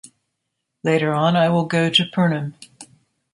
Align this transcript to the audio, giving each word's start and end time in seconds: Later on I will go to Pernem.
Later 0.83 1.13
on 1.13 1.35
I 1.35 1.49
will 1.49 1.65
go 1.65 1.91
to 1.91 2.05
Pernem. 2.05 2.55